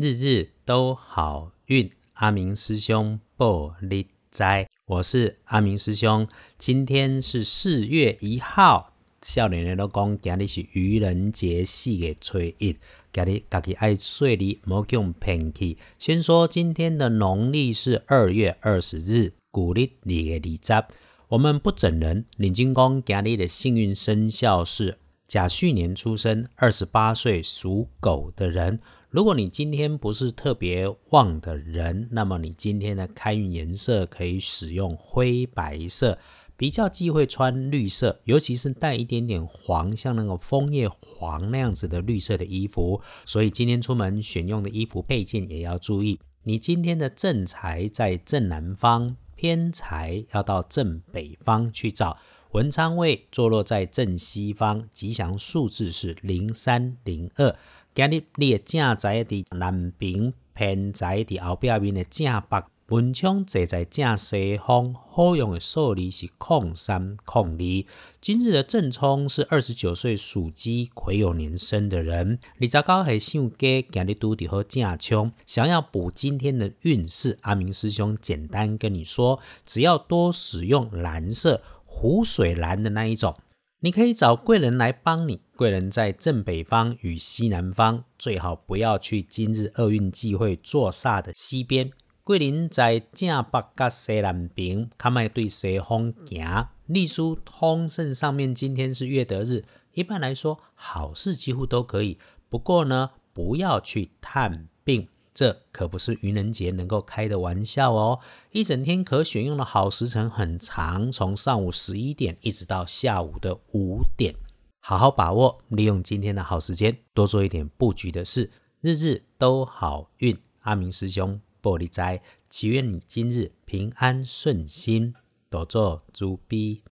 [0.00, 1.90] 日日都好运。
[2.12, 6.24] 阿明师兄报你斋，我是阿明师兄。
[6.56, 8.92] 今天是四月一号，
[9.22, 12.76] 少年人都讲今日是愚人节四月初一，
[13.12, 15.76] 今日家己爱岁历，莫用骗去。
[15.98, 20.84] 先说今天的农历是二月二十日，古历二月二十。
[21.26, 28.80] 我们不整人，领金公今日的幸运生肖是甲戌年出生，二十八岁属狗的人。
[29.10, 36.18] 如果你今天不是特别旺的人，那么你今天的开运颜色可以使用灰白色，
[36.56, 42.98] 比较忌讳穿绿色，尤其是带一点点黄，像那个枫叶黄那样子的绿色的衣服。
[43.26, 46.18] 所以今天出门选用的衣服配件也要注意。
[46.44, 52.16] 你今天的正财在正南方，偏财要到正北方去找。
[52.52, 57.54] 文昌位坐落在正西方，吉祥数字是零三零二。
[57.94, 67.84] 今日你的正宅伫南边，偏宅伫后壁面的正北，文昌坐在正西方，好用的数字是空三空二。
[68.22, 72.38] 今日的正冲是二十九岁属鸡癸酉年生的人。
[72.58, 83.34] 二十九岁属鸡，今日拄伫好正冲，想要补今天的运势，阿明师兄简单跟你说，只要多使用蓝色湖水蓝的那一种。
[83.80, 91.90] 你可以找贵人来帮你，贵人在正北方与西南方，最好不要去今日厄运忌讳坐煞的西边。
[92.24, 96.68] 贵人在正北甲西南边，看卖对西方行。
[96.86, 102.18] 隶书通胜上面今天是月德日，一般来说好事几乎都可以。
[102.48, 105.08] 不过呢，不要去探病。
[105.38, 108.18] 这可不是愚人节能够开的玩笑哦！
[108.50, 114.34] 一整天可选用的好时辰很长，从上午十一点一直到下午的五点，
[114.80, 118.50] 好好把握，利用今天的好时间，多做一点布局的事，
[118.80, 120.36] 日日都好运。
[120.62, 125.14] 阿明师兄，玻璃斋，祈愿你今日平安顺心，
[125.48, 126.82] 多做猪逼。